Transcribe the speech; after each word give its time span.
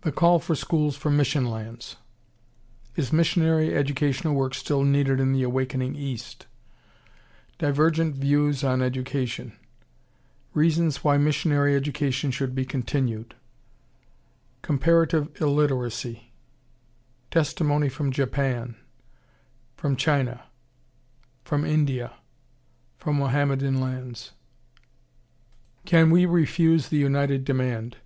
The 0.00 0.10
call 0.10 0.38
for 0.38 0.54
schools 0.54 0.96
from 0.96 1.18
Mission 1.18 1.44
Lands 1.44 1.96
Is 2.96 3.12
missionary 3.12 3.74
educational 3.76 4.32
work 4.32 4.54
still 4.54 4.84
needed 4.84 5.20
in 5.20 5.32
the 5.34 5.42
awakening 5.42 5.96
East? 5.96 6.46
Divergent 7.58 8.16
views 8.16 8.64
on 8.64 8.80
education 8.80 9.52
Reasons 10.54 11.04
why 11.04 11.18
missionary 11.18 11.76
education 11.76 12.30
should 12.30 12.54
be 12.54 12.64
continued 12.64 13.34
Comparative 14.62 15.28
illiteracy 15.42 16.32
Testimony 17.30 17.90
from 17.90 18.10
Japan 18.10 18.76
From 19.76 19.94
China 19.94 20.44
From 21.44 21.66
India 21.66 22.14
From 22.96 23.16
Mohammedan 23.18 23.78
lands 23.78 24.32
Can 25.84 26.08
we 26.10 26.24
refuse 26.24 26.88
the 26.88 26.96
united 26.96 27.44
demand? 27.44 27.98